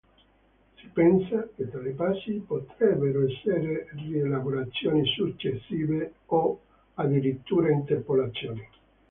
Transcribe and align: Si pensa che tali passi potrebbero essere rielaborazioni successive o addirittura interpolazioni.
Si 0.79 0.87
pensa 0.87 1.47
che 1.55 1.69
tali 1.69 1.91
passi 1.91 2.43
potrebbero 2.47 3.23
essere 3.27 3.85
rielaborazioni 3.91 5.05
successive 5.05 6.13
o 6.25 6.59
addirittura 6.95 7.69
interpolazioni. 7.69 8.67